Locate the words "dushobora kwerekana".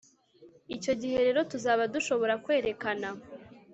1.93-3.07